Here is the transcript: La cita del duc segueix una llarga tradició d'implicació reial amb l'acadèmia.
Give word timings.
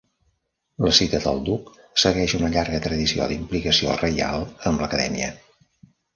La 0.85 0.93
cita 0.99 1.19
del 1.25 1.41
duc 1.49 1.69
segueix 2.05 2.33
una 2.39 2.49
llarga 2.55 2.81
tradició 2.87 3.29
d'implicació 3.33 3.93
reial 4.01 4.49
amb 4.73 4.85
l'acadèmia. 4.87 5.31